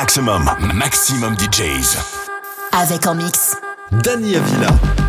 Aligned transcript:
Maximum, 0.00 0.50
maximum 0.76 1.36
DJs. 1.36 1.98
Avec 2.72 3.06
en 3.06 3.14
mix. 3.14 3.54
Dani 4.02 4.34
Avila. 4.34 4.99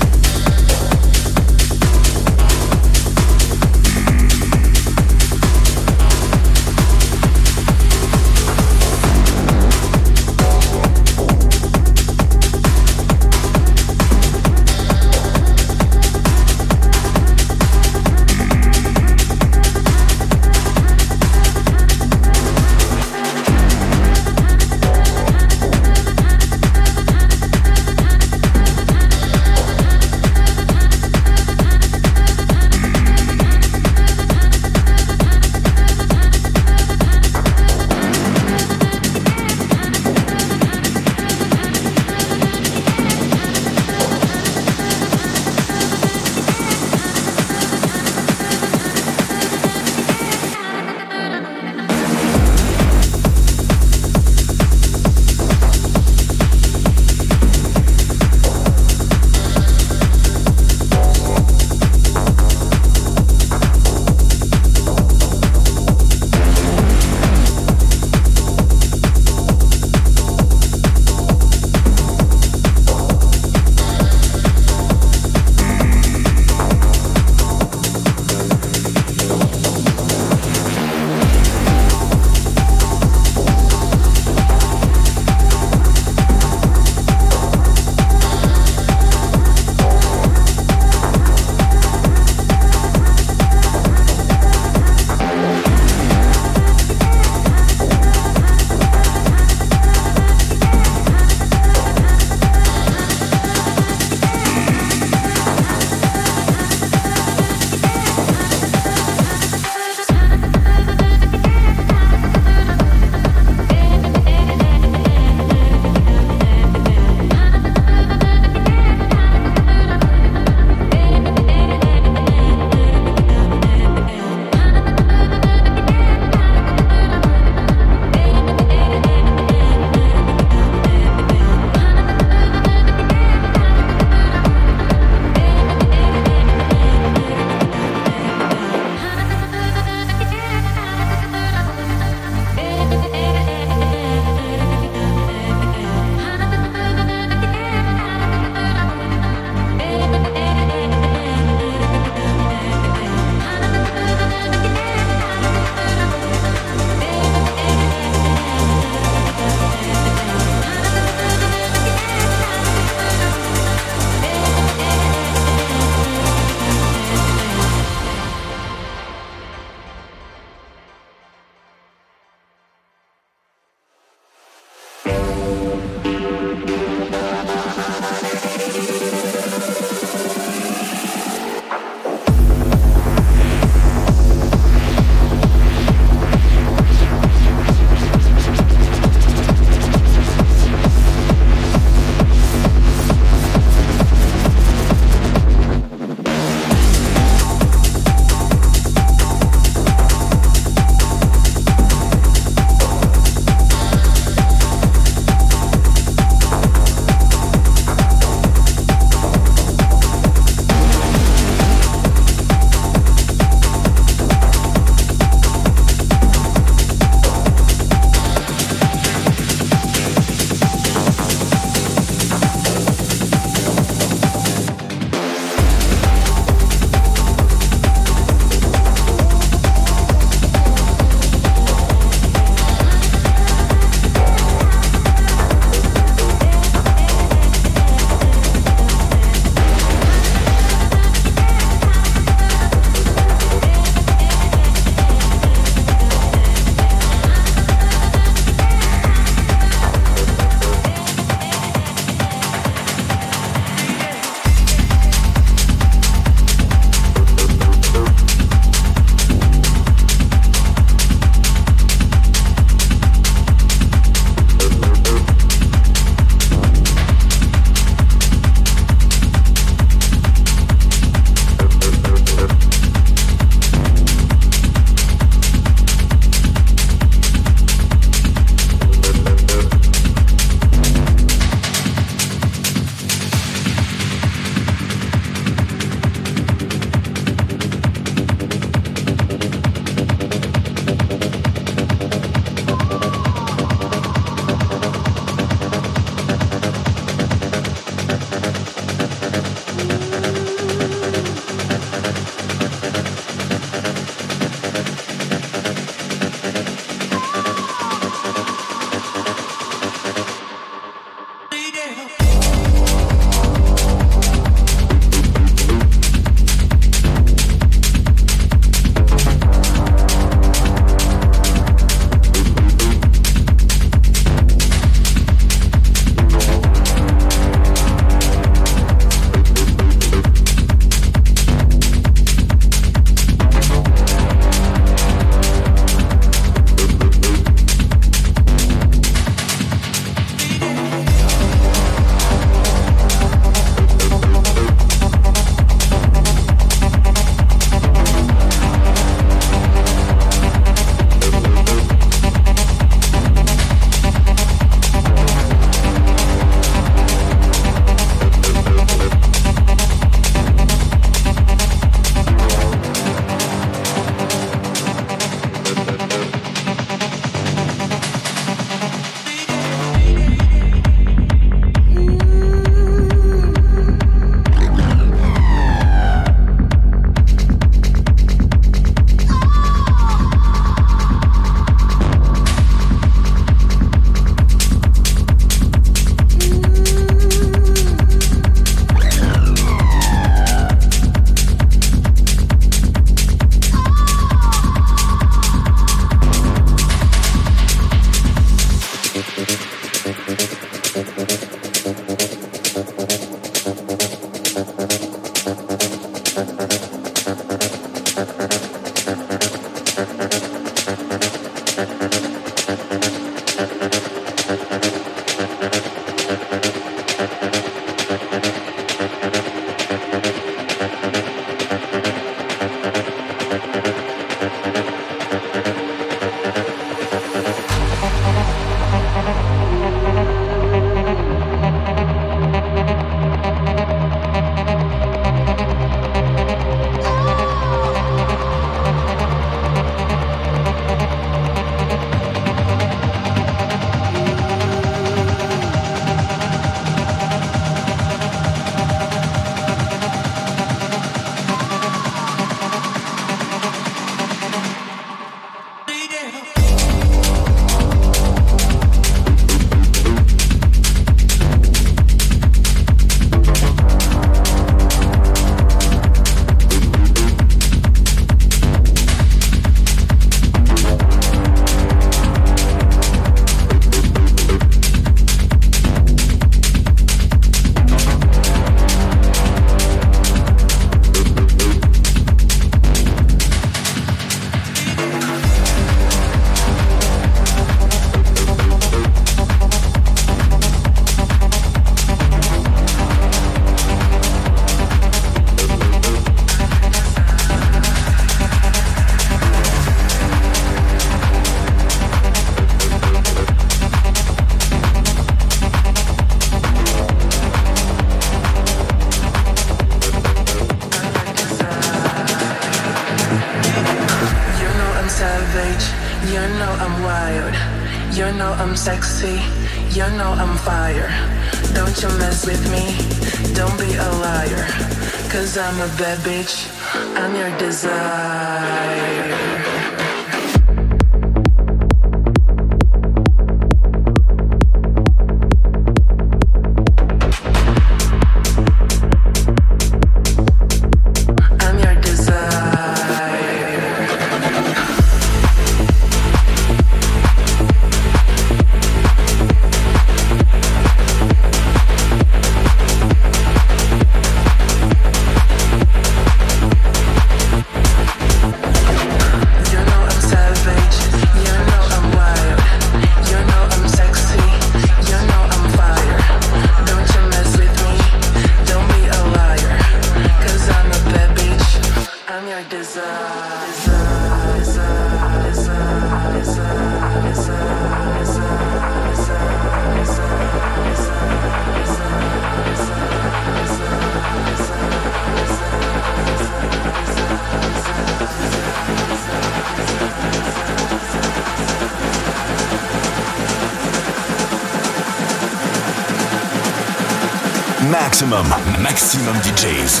Maximum, 597.90 598.46
maximum 598.80 599.34
DJs. 599.42 600.00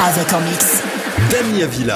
Avec 0.00 0.32
en 0.32 0.40
mix. 0.40 0.82
Damien 1.30 1.66
Villa. 1.66 1.94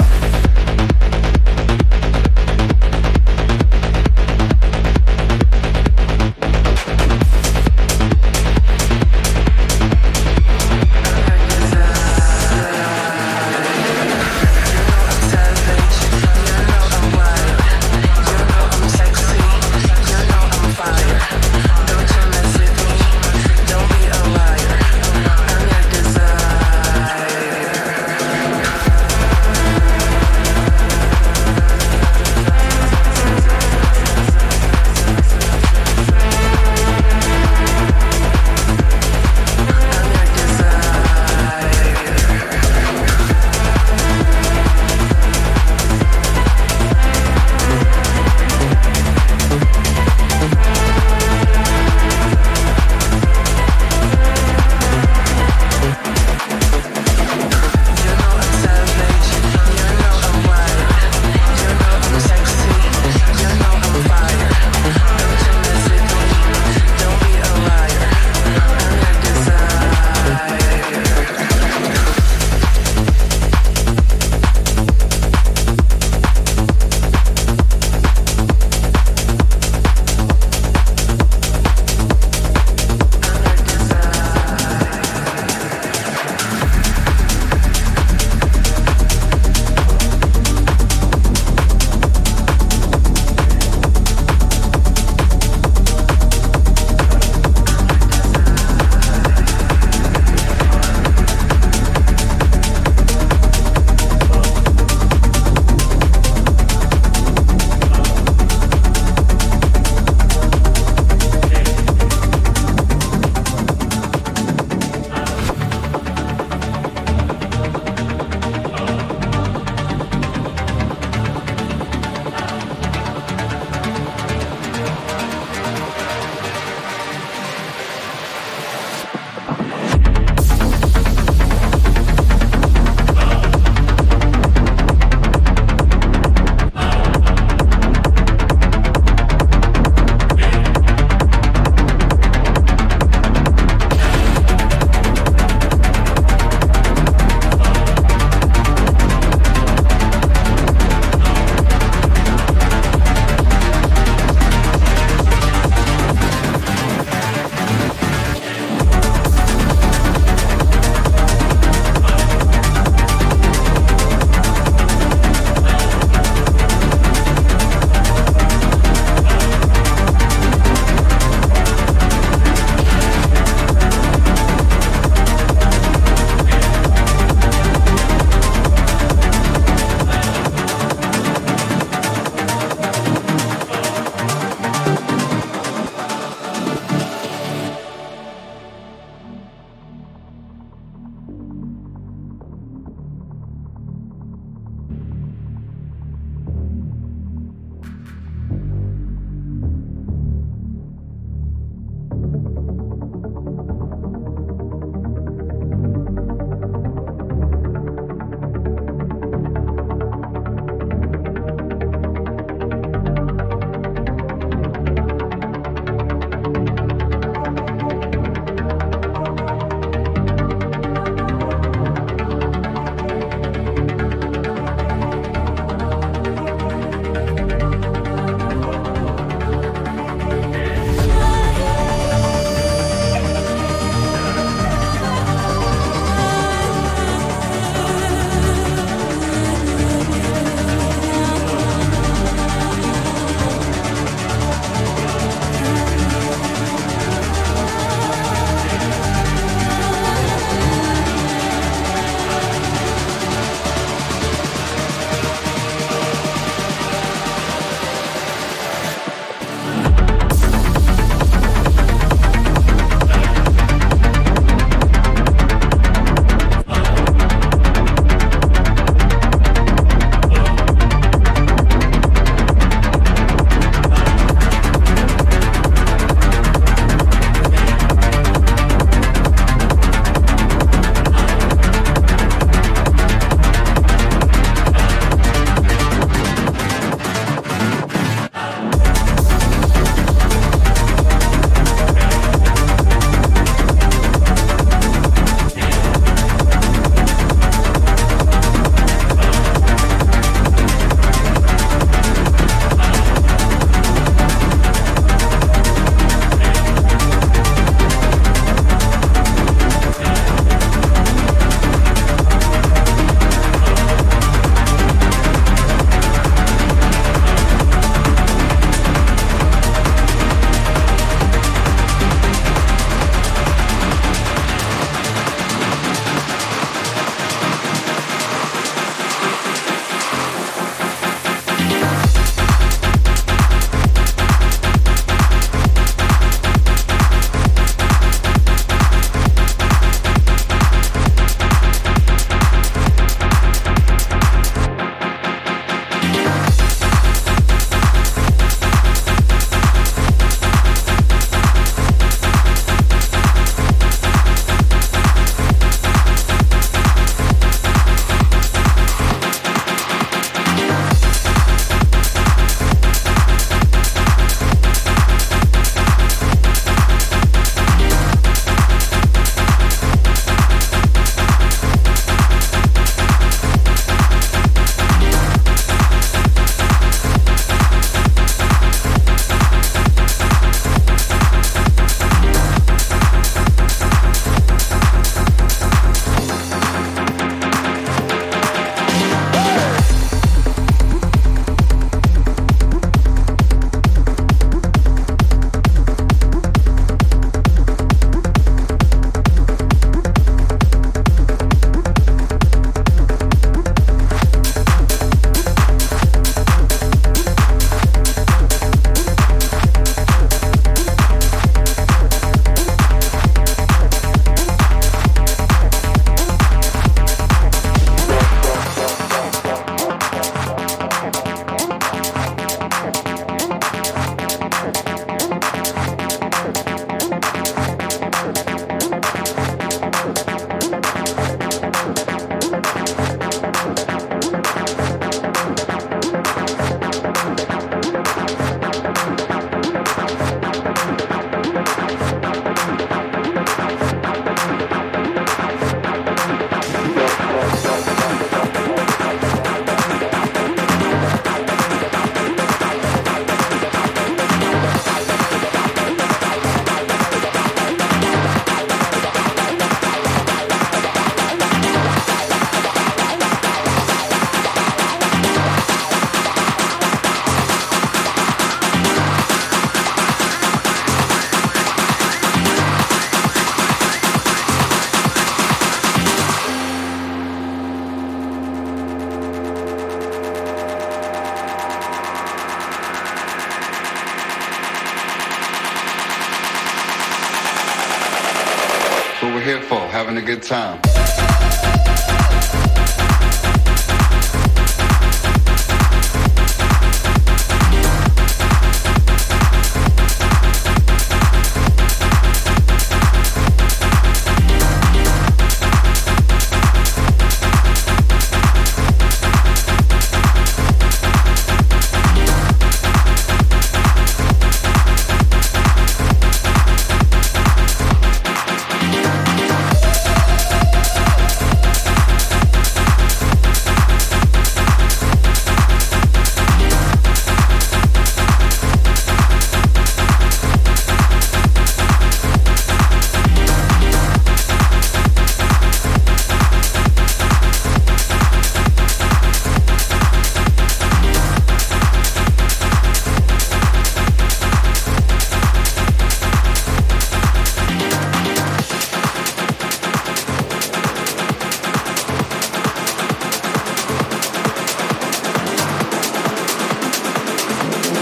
A 490.21 490.23
good 490.23 490.43
time. 490.43 490.90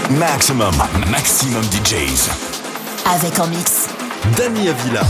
Maximum, 0.09 0.73
maximum 1.11 1.61
DJs. 1.65 2.29
Avec 3.05 3.39
en 3.39 3.45
mix. 3.47 3.85
Dani 4.35 4.69
Avila. 4.69 5.01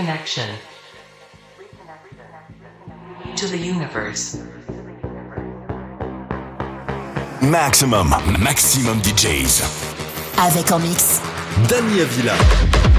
Reconnection 0.00 0.48
to 3.36 3.46
the 3.48 3.58
universe. 3.58 4.40
Maximum, 7.42 8.08
maximum 8.42 8.98
DJs. 9.02 9.62
Avec 10.38 10.72
en 10.72 10.78
mix. 10.78 11.20
Dani 11.68 12.00
Avila. 12.00 12.89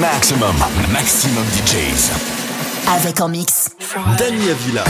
Maximum 0.00 0.54
DJs. 1.52 2.12
Avec 2.94 3.20
en 3.20 3.28
mix. 3.28 3.68
Dani 4.16 4.50
Avila. 4.50 4.84